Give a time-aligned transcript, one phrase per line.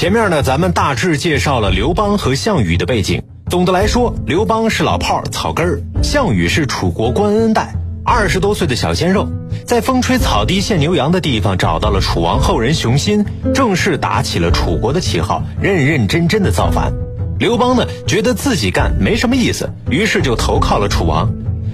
[0.00, 3.22] 前面呢，咱们大致介绍了刘邦和项羽的背景。
[3.50, 9.28] 总的来说，刘邦是老炮儿草根儿，项羽是楚国官恩代，二十多岁的小鲜肉，
[9.66, 16.94] 在风吹草低见牛羊的地方找到了楚王后人熊心，正式打起了楚国的旗号，认认真真的造反。
[17.38, 21.30] 刘邦呢，觉得自己干没什么意思，于是就投靠了楚王。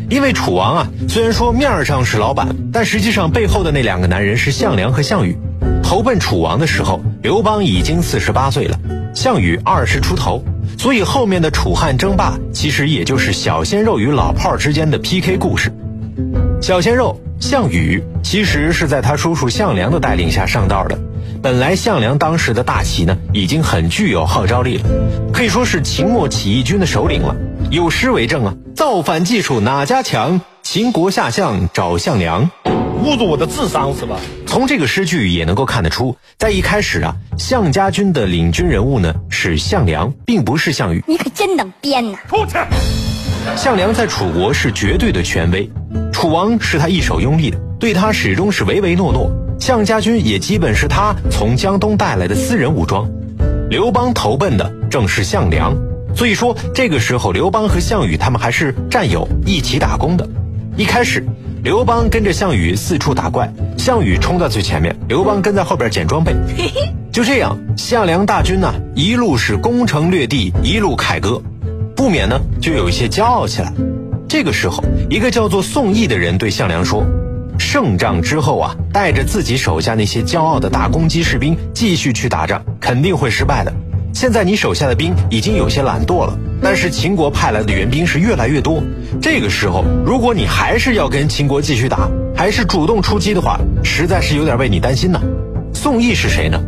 [0.08, 5.36] 因为楚王啊，虽然说面上是老板，但实际上背后的那两个男人是项梁和项羽。
[5.82, 8.78] 投奔楚王的时候，刘邦已经四十八岁了，
[9.14, 10.44] 项羽二十出头，
[10.78, 15.72] 所以后面的楚汉争霸其实也就是小鲜肉与老炮儿之间的 PK 故事。
[16.60, 20.98] 小鲜肉项羽其实是在他叔叔项梁的带领下上道的。
[21.42, 24.84] 本来项梁当时的大旗呢，已经很具有号召力了，
[25.32, 27.36] 可以说是秦末起义军的首领了。
[27.70, 30.40] 有诗为证啊：“造反技术哪家强？
[30.62, 32.50] 秦国下相找项梁。”
[33.04, 34.18] 侮辱我的智商是吧？
[34.46, 41.04] 从这个诗句也能够看得出，在一开始啊，项家军的领军人物呢是项梁，并不是项羽。
[41.06, 42.18] 你可真能编呐！
[42.28, 42.58] 出去！
[43.56, 45.70] 项梁在楚国是绝对的权威，
[46.12, 49.30] 楚王是他一手拥立的，对他始终是唯唯诺诺。
[49.58, 53.08] 项家军也基本是他从江东带来的私人武装。
[53.70, 55.74] 刘邦投奔的正是项梁，
[56.14, 60.28] 所以说这个时候刘邦和项羽他们还是战友，一起打工的。
[60.76, 61.24] 一开始。
[61.64, 66.32] 刘邦跟着项羽四处打怪，项羽冲在最前面，刘邦跟在后边捡装备。
[67.10, 71.42] 就这样，项梁大军呢，一路是攻城略地，一路凯歌，
[71.96, 73.72] 不免呢就有一些骄傲起来。
[74.28, 77.04] 这个时候，一个叫做宋义的人对项梁说
[77.58, 83.72] ：“胜仗之后啊，带着自己手下那些骄傲的大公鸡士兵继续去打仗，肯定会失败的。
[84.12, 88.82] 现在你手下的兵已经有些懒惰了。”但是秦国派来的援兵是越来越多，
[89.20, 95.20] 这个时候如果你还是要跟秦国继续打，还是主动出击的话，实在是有点为你担心呢。
[95.74, 96.58] 宋义是谁呢？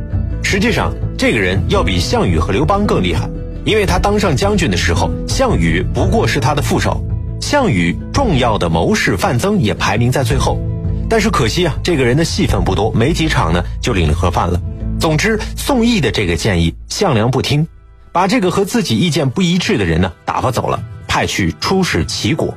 [0.43, 3.29] 实际上，这个人要比项羽和刘邦更厉害，
[3.65, 7.03] 因为他当上将军的时候，项羽不过是他的副手，
[7.41, 10.61] 项羽重要的谋士范增也排名在最后。
[11.09, 14.61] 但是可惜啊，这个人的戏份不多，没几场呢就领了盒饭了。
[15.01, 17.67] 总之，宋义的这个建议，项梁不听。
[18.11, 22.57] 把这个和自己意见不一致的人呢打发走了，派去出使齐国。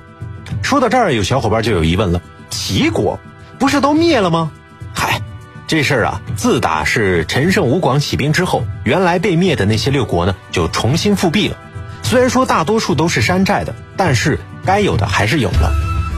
[0.63, 3.19] 说到这儿，有小伙伴就有疑问了：齐国
[3.59, 4.51] 不是都灭了吗？
[4.94, 5.22] 嗨，
[5.68, 11.57] 这事儿啊，自打是陈胜吴广起兵之后，原来被灭的那些六国呢，就重新复辟了。
[12.01, 15.72] 虽然说大多数都是山寨的，但是该有的还是有的。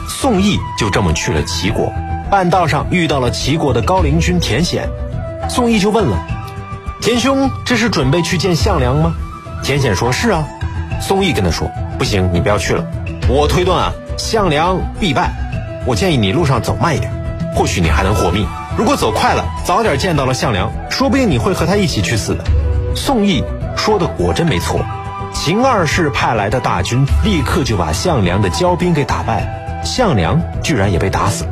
[0.08, 1.92] 宋义就这么去了齐国，
[2.34, 4.88] 半道上遇到了齐国的高陵君田显，
[5.48, 6.18] 宋义就问了：
[7.00, 9.14] 田兄，这是准备去见项梁吗？
[9.62, 10.44] 田显说：“是啊。”
[11.00, 12.84] 宋义跟他说：“不行，你不要去了。
[13.28, 15.32] 我推断啊，项梁必败。
[15.86, 17.08] 我建议你路上走慢一点，
[17.54, 18.44] 或许你还能活命。
[18.76, 22.42] 如果走快了，早点见到了项梁，说不定你会和他一起去死的。”
[22.96, 23.44] 宋义
[23.76, 24.84] 说的果真没错。
[25.32, 31.50] 秦二世派来的大军立刻就把项梁的骄兵给打败了，项梁居然也被打死了。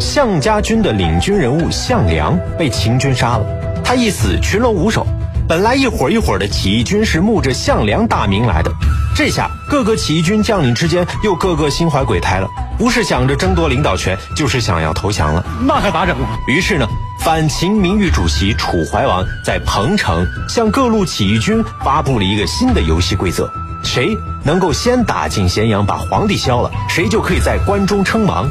[0.00, 3.46] 项家军的领军人物项梁被秦军杀了，
[3.84, 5.06] 他一死，群龙无首。
[5.48, 8.72] 本来一伙一伙的起义军是慕着项梁大名来的，
[9.14, 12.48] 这下各个起义军将领之间又个个心怀鬼胎了，
[12.78, 15.44] 不是想着争夺领导权，就是想要投降了。
[15.66, 16.16] 那可咋整？
[16.46, 16.86] 于是呢，
[17.20, 23.50] 反秦名誉主席楚怀王在彭城向各路起义军发布了一个新的游戏规则：
[23.82, 28.50] 谁能够先打进咸阳把皇帝削了，谁就可以在关中称王。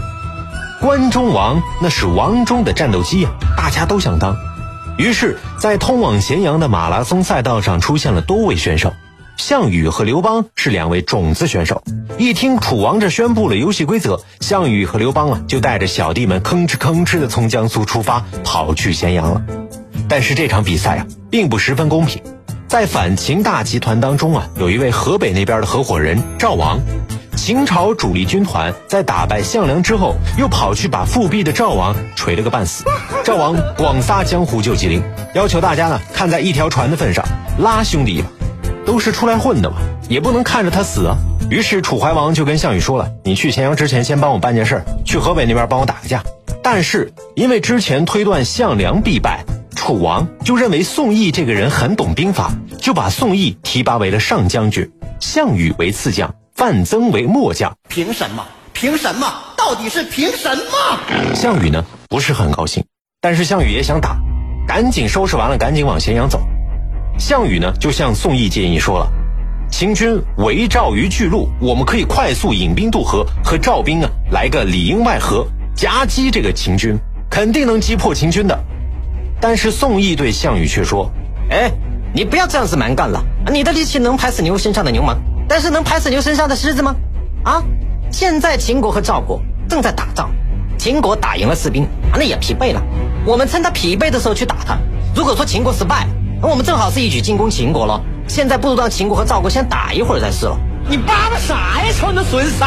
[0.82, 4.36] 关中王那是王中的战斗机呀，大家都想当。
[4.98, 8.92] 于是，在通往咸阳的马拉松赛道上出现了多位选手，
[9.38, 11.84] 项羽和刘邦是两位种子选手。
[12.18, 19.42] 一听楚王这宣布了游戏规则，项羽和刘邦啊就带着小弟们吭哧吭哧的从江苏出发，跑去咸阳了。
[20.10, 22.20] 但是这场比赛啊，并不十分公平，
[22.68, 26.80] 在反秦大集团当中啊，有一位河北那边的合伙人赵王。
[27.42, 32.84] 秦朝主力军团在打败项梁之后，又跑去把复辟的赵王锤了个半死。
[33.24, 35.02] 赵王广撒江湖救急灵，
[35.34, 37.26] 要求大家呢看在一条船的份上，
[37.58, 38.30] 拉兄弟一把。
[38.86, 39.78] 都是出来混的嘛，
[40.08, 41.18] 也不能看着他死啊。
[41.50, 46.24] 于是楚怀王就跟项羽说了：“你去咸阳之前，先帮我办件事，去河北那边帮我打个架。”
[46.62, 49.44] 但是因为之前推断项梁必败，
[49.76, 56.36] 楚王就认为宋义这个人很懂兵法，就把宋义提拔为了上将军，项羽为次将。
[56.62, 58.46] 范增为末将，凭什么？
[58.72, 59.26] 凭什么？
[59.58, 61.34] 到底是凭什么？
[61.34, 62.86] 项羽呢不是很高兴，
[63.20, 64.16] 但是项羽也想打，
[64.68, 66.40] 赶紧收拾完了，赶紧往咸阳走。
[67.18, 69.12] 项羽呢就向宋义建议说了：
[69.72, 75.44] 秦军围赵于巨鹿，我们可以快速引兵渡河，和赵兵啊来个里应外合，
[75.76, 76.96] 夹击这个秦军，
[77.28, 78.56] 肯定能击破秦军的。
[79.42, 81.12] 但是宋义对项羽却说：
[81.50, 81.72] 哎，
[82.14, 83.20] 你不要这样子蛮干了。
[83.52, 85.18] 你的力气能拍死牛身上的牛吗？
[85.52, 86.96] 但是能拍死牛身上的狮子吗？
[87.44, 87.62] 啊！
[88.10, 90.32] 现在秦国和赵国正在打仗，
[90.78, 92.82] 秦国打赢了士兵，那也疲惫了。
[93.26, 94.78] 我们趁他疲惫的时候去打他。
[95.14, 96.08] 如果说秦国失败，
[96.42, 98.02] 那我们正好是一举进攻秦国了。
[98.30, 100.58] 现在不如让秦国和赵国先打一会儿再试了。
[100.88, 102.66] 你叭叭啥呀，臭那损色！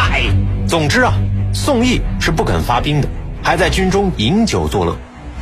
[0.68, 1.14] 总之啊，
[1.54, 3.08] 宋义是不肯发兵的，
[3.42, 4.94] 还在军中饮酒作乐。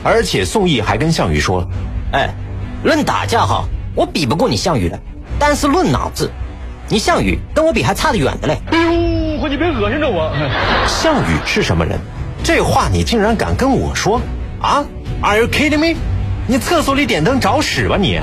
[0.05, 1.69] 而且宋义还跟项羽说了
[2.15, 2.33] ：“哎，
[2.85, 3.65] 论打架哈，
[3.97, 4.97] 我比不过你项羽的，
[5.41, 6.31] 但是论脑子，
[6.93, 10.31] 你项羽跟我比还差得远的嘞。”哎呦，你别恶心着我！
[10.87, 11.99] 项羽是什么人？
[12.44, 14.21] 这话你竟然敢跟我说
[14.61, 14.85] 啊
[15.23, 15.99] ？Are you kidding me？
[16.47, 18.21] 你厕所里点灯找屎吧你！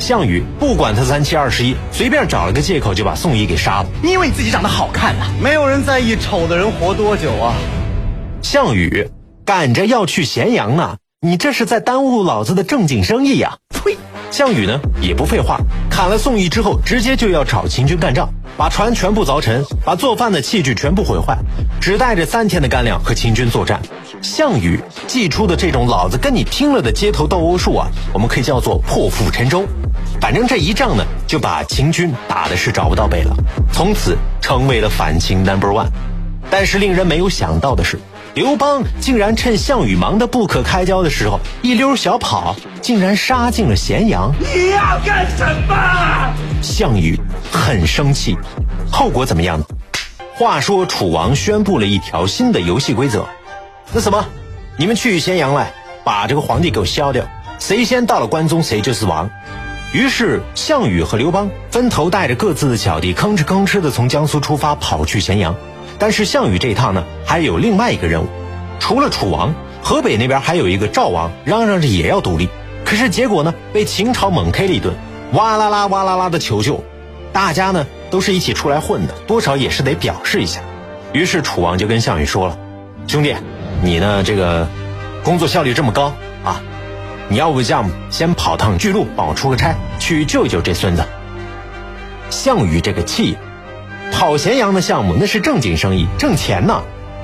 [0.00, 3.86] 项羽不管他三七二十一，随便找了个借口就把宋义给杀了。
[4.02, 5.30] 你以为你自己长得好看啊？
[5.40, 7.54] 没有人在意丑的人活多久啊！
[8.42, 9.08] 项羽
[9.44, 13.56] 赶着要去咸阳呢，你这是在耽误老子的正经生意呀！
[13.68, 13.96] 呸！
[14.32, 15.56] 项羽呢也不废话，
[15.88, 21.38] 砍了宋义之后，直接就要找秦军干仗，把船全部凿沉，把做饭的器具全部毁坏，
[21.80, 23.80] 只带着三天的干粮和秦军作战。
[24.20, 29.64] 项羽祭出的这种老子跟你拼了的街头斗殴术啊，我们可以叫做破釜沉舟。
[30.20, 33.32] 反正这一仗呢，就把秦军打的是找不到北了，
[33.72, 35.86] 从此成为了反秦 number one。
[36.52, 37.98] 但是令人没有想到的是，
[38.34, 44.30] 刘邦竟然趁项羽忙得不可开交的时候，一溜小跑，竟然杀进了咸阳。
[44.38, 45.74] 你要干什么？
[46.60, 47.18] 项羽
[47.50, 48.36] 很生气，
[48.92, 49.64] 后果怎么样呢？
[50.34, 53.24] 话说楚王宣布了一条新的游戏规则，
[53.90, 54.22] 那什么，
[54.76, 55.72] 你们去咸阳来，
[56.04, 57.24] 把这个皇帝给我削掉，
[57.58, 59.30] 谁先到了关中，谁就是王。
[59.94, 65.54] 于是，项羽和刘邦分头带着各自的小弟，吭哧吭哧的从江苏出发，跑去咸阳。
[66.02, 68.26] 但是项羽这一趟呢，还有另外一个任务。
[68.80, 69.54] 除了楚王，
[69.84, 72.48] 河北那边还有一个赵王，嚷嚷着也要独立。
[72.84, 74.96] 可是结果呢，被秦朝猛 K 了一顿，
[75.32, 76.82] 哇啦啦哇啦啦的求救。
[77.32, 80.60] 大家呢都是一起出来混的，多少也是得表示一下。
[81.12, 82.58] 于是楚王就跟项羽说了
[83.06, 83.36] ：“兄弟，
[83.80, 84.66] 你呢这个
[85.22, 86.12] 工作效率这么高
[86.42, 86.60] 啊。”
[87.30, 91.04] 你要不这样，先跑趟巨鹿，帮我出个差，去救救这孙子。
[92.28, 93.38] 项羽这个气，
[94.12, 96.80] 跑咸阳的项目那是正经生意，挣钱呢。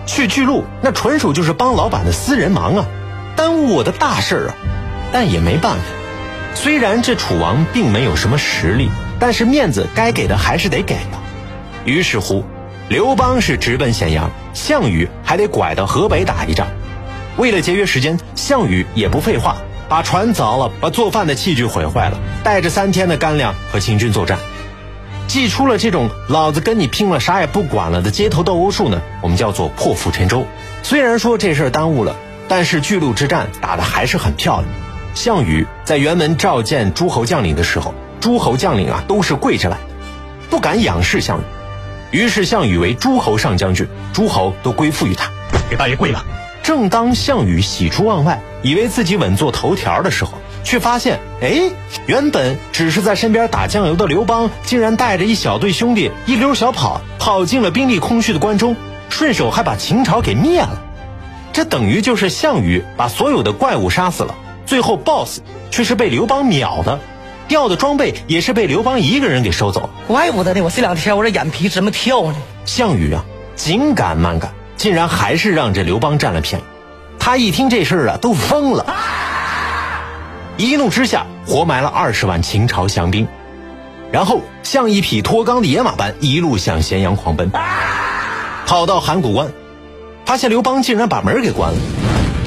[0.07, 2.87] 去巨鹿那纯属就是帮老板的私人忙啊，
[3.37, 4.55] 耽误我的大事儿啊。
[5.13, 5.83] 但也没办法，
[6.55, 8.89] 虽然这楚王并没有什么实力，
[9.21, 11.19] 但是面子该给的还是得给的。
[11.85, 12.45] 于是乎，
[12.89, 16.67] 刘邦是直奔咸阳，项羽还得拐到河北打一仗。
[17.37, 19.57] 为了节约时间，项羽也不废话。
[19.89, 24.39] 把船凿了，把做饭的器具毁坏了，带着三天的干粮和秦军作战，
[25.29, 29.03] 祭出了这种老子跟你拼了，啥也不管了的街头斗殴术呢？
[29.21, 30.47] 我们叫做破釜沉舟。
[30.83, 32.17] 虽然说这事儿耽误了，
[32.49, 34.69] 但是巨鹿之战打的还是很漂亮。
[35.15, 39.83] 项羽在辕门召见诸侯将领的时候，诸侯将领啊都是跪着来的，
[40.49, 41.43] 不敢仰视项羽。
[42.11, 45.31] 于是项羽为诸侯上将军，诸侯都归附于他，
[45.69, 46.25] 给大爷跪了。
[46.63, 50.33] 正当项羽喜出望外，以为自己稳坐头条的时候，
[50.65, 51.71] 却发现，哎，
[52.07, 58.77] 原本只是在身边打酱油的刘邦，竟然带着一小队兄弟一溜小跑，跑进了兵力空虚的关中，
[59.09, 60.83] 顺手还把秦朝给灭了。
[61.53, 64.35] 这等于就是项羽把所有的怪物杀死了，
[64.67, 65.41] 最后 BOSS
[65.71, 67.01] 却是被刘邦秒的，
[67.49, 69.91] 掉的装备也是被刘邦一个人给收走。
[70.07, 72.37] 怪不得呢，我这两天我这眼皮怎么跳呢？
[72.65, 73.25] 项羽啊，
[73.57, 74.53] 紧赶慢赶。
[74.77, 76.65] 竟然还是让这刘邦占了便宜，
[77.19, 78.87] 他一听这事儿啊，都疯了，
[80.59, 83.27] 一怒之下活埋了二十万秦朝降兵，
[84.11, 87.49] 然后像一匹脱缰的野马般一路向咸阳狂奔，
[88.67, 89.49] 跑到函谷关，
[90.27, 91.79] 发现刘邦竟然把门给关了。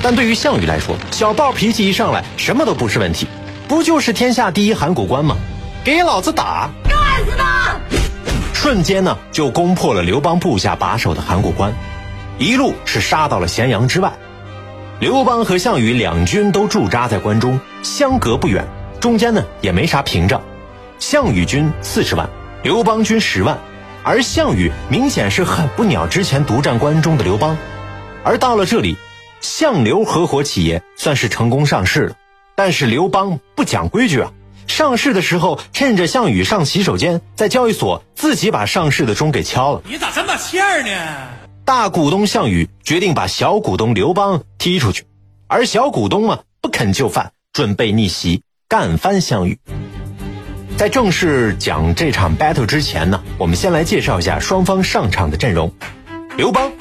[0.03, 3.27] 但对于项羽来说，小暴脾气一上来，什么都不是问题，
[3.69, 5.37] 不就是天下第一函谷关吗？
[5.81, 6.69] 给老子打！
[6.83, 7.77] 干死他！
[8.53, 11.73] 瞬间呢，就攻破了刘邦部下把守的函谷关。
[12.37, 14.11] 一路是杀到了咸阳之外，
[15.01, 18.63] 刘邦和项羽两军都驻扎在关中，相隔不远，
[18.99, 20.39] 中间呢也没啥屏障。
[20.99, 22.29] 项羽军四十万，
[22.61, 23.57] 刘邦军十万，
[24.03, 27.57] 而项羽明显是很不鸟之前独占关中的刘邦。
[28.23, 28.95] 而到了这里，
[29.39, 32.15] 项刘合伙企业算是成功上市了，
[32.53, 34.31] 但是刘邦不讲规矩啊！
[34.67, 39.81] 上市的时候趁着项羽上洗手间，在交易所自己把上市的钟给敲了。
[39.83, 41.40] 你咋这么欠呢？
[41.71, 45.05] 大股东项羽决定把小股东刘邦踢出去，
[45.47, 49.57] 而小股东啊不肯就范，准备逆袭干翻项羽。
[50.75, 55.71] 在正式讲这场 battle 之前呢，我们先来介绍一下双方上场的阵容。
[56.35, 56.73] 刘邦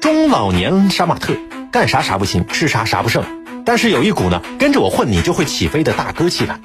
[0.00, 1.34] 中老年杀马特，
[1.70, 3.22] 干啥啥不行，吃啥啥不剩，
[3.66, 6.58] 但是有一股呢跟着我混你就会起飞的大哥气概。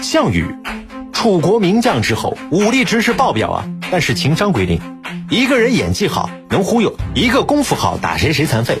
[0.00, 0.46] 项羽
[1.12, 4.80] 楚国名将之后，武力值是爆表啊，但是情商规定，
[5.30, 8.78] 一个人演技好能忽悠，一个功夫好打谁谁残废。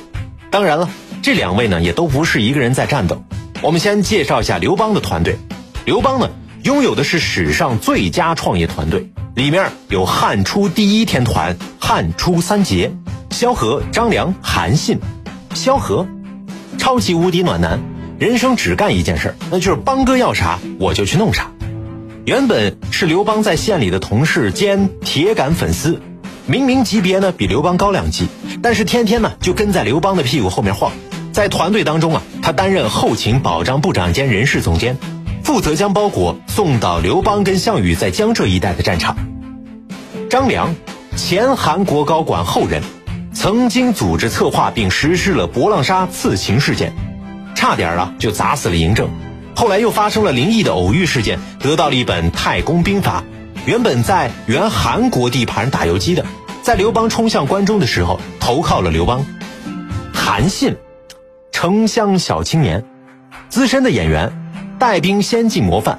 [0.50, 0.88] 当然了，
[1.22, 3.22] 这两位呢也都不是一个人在战斗。
[3.60, 5.36] 我们先介绍一下刘邦的团队。
[5.84, 6.30] 刘邦呢
[6.62, 12.92] 拥有的是史上最佳创业团队，里面有汉初第一天团汉初三杰：
[13.30, 15.00] 萧何、张良、韩信。
[15.52, 16.06] 萧何，
[16.78, 17.78] 超级无敌暖男，
[18.18, 21.50] 人生只干一件事儿，那就是邦哥要啥我就去弄啥。
[22.24, 26.00] 原本是刘邦在县里的同事兼铁杆粉丝，
[26.50, 28.26] 明明级别呢比刘邦高两级，
[28.62, 30.90] 但是天天呢就跟在刘邦的屁股后面晃。
[31.30, 34.96] 在团队当中啊，他担任后勤保障部长兼人事总监，
[35.44, 39.14] 负责将包裹送到刘邦跟项羽在江浙一带的战场。
[40.30, 40.74] 张良，
[41.16, 42.82] 前韩国高管后人，
[43.34, 46.94] 曾经组织策划并实施了博浪沙刺秦事件，
[47.54, 49.10] 差点啊就砸死了嬴政。
[49.54, 53.22] 后来又发生了灵异的偶遇事件，得到了一本太公兵法。
[53.66, 56.24] 原本在原韩国地盘打游击的，
[56.62, 59.24] 在刘邦冲向关中的时候投靠了刘邦。
[60.12, 60.76] 韩信。
[61.50, 62.84] 城乡小青年，
[63.48, 64.32] 资深的演员，
[64.78, 65.98] 带兵先进模范。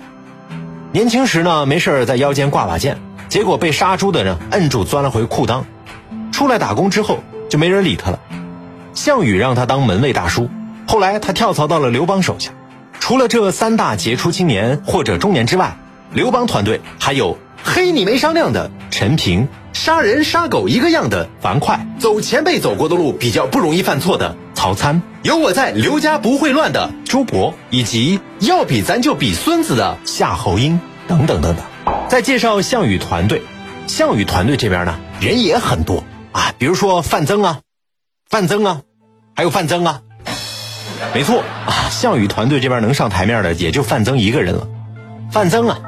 [0.93, 2.97] 年轻时呢，没事在腰间挂把剑，
[3.27, 5.63] 结果被杀猪的人摁住，钻了回裤裆。
[6.31, 8.19] 出来打工之后，就没人理他了。
[8.93, 10.49] 项羽让他当门卫大叔，
[10.87, 12.51] 后来他跳槽到了刘邦手下。
[13.01, 15.75] 除了这三大杰出青年或者中年之外，
[16.13, 17.37] 刘邦团队还有
[17.71, 24.35] 黑你没商量的陈平，杀人杀狗一个样的樊哙，走前辈走过的路比较不容易犯错的。
[24.55, 31.95] 曹参有我在，刘家不会乱的朱伯，以及要比咱就比孙子的夏侯婴等等等等。
[32.09, 33.43] 再介绍项羽团队，
[33.85, 37.59] 项羽团队这边呢人也很多啊，比如说范增啊，
[38.27, 38.81] 范增啊，
[39.35, 40.01] 还有范增啊。
[41.13, 44.67] 没错啊，项羽团队这边能上台面的也就范增一个人了。
[45.31, 45.79] 范增啊，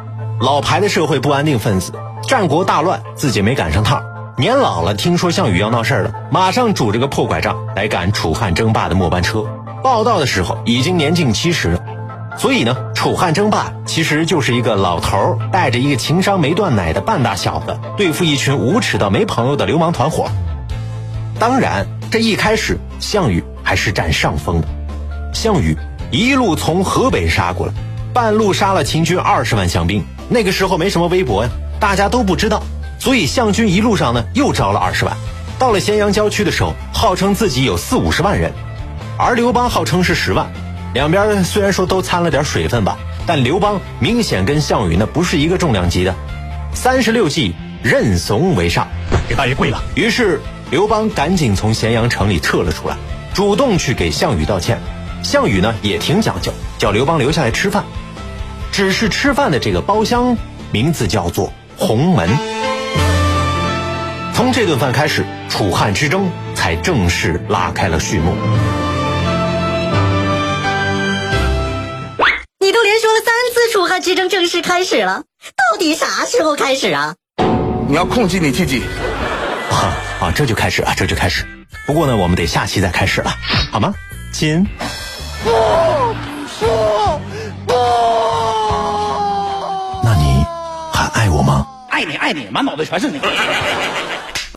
[0.41, 1.93] 老牌的社会不安定分子，
[2.27, 4.01] 战国大乱自己没赶上趟。
[4.39, 9.45] 年老了，听说项羽要闹事儿了，马上拄着个破拐杖来赶楚汉争霸的末班车。
[9.83, 11.83] 报道的时候已经年近七十了，
[12.39, 20.27] 所以呢，楚汉争霸其实就是一个老头带着一个情商没断奶的半大小子对付一群无耻到没朋友的流氓团伙。
[21.37, 24.67] 当然，这一开始项羽还是占上风的。
[25.35, 25.77] 项羽
[26.09, 27.73] 一路从河北杀过来，
[28.11, 30.03] 半路杀了秦军二十万降兵。
[30.33, 32.63] 那个时候没什么微博呀，大家都不知道。
[32.97, 35.13] 所以项军一路上呢又招了二十万，
[35.59, 38.49] 到了咸阳郊区的时候，号称自己有四五十万人，
[39.17, 40.49] 而刘邦号称是十万，
[40.93, 42.97] 两边虽然说都掺了点水分吧，
[43.27, 46.15] 但刘邦明显跟项羽那不是一个重量级的。
[46.73, 48.87] 三十六计，认怂为上，
[49.27, 49.83] 给大爷跪了。
[49.95, 52.95] 于是刘邦赶紧从咸阳城里撤了出来，
[53.33, 54.79] 主动去给项羽道歉。
[55.23, 57.83] 项羽呢也挺讲究，叫刘邦留下来吃饭，
[58.71, 60.37] 只是吃饭的这个包厢
[60.71, 62.29] 名字叫做鸿门。
[64.33, 68.33] 从这顿饭开始，楚汉之争才正式拉开了序幕。
[72.59, 75.23] 你都连说了三次楚汉之争正式开始了，
[75.55, 77.15] 到底啥时候开始啊？
[77.87, 78.83] 你要控制你自己。
[79.69, 81.45] 啊啊，这就开始啊，这就开始。
[81.85, 83.31] 不过呢，我们得下期再开始了，
[83.71, 83.93] 好吗？
[84.31, 84.65] 亲。
[92.01, 93.19] 爱你爱你，满脑子全是你。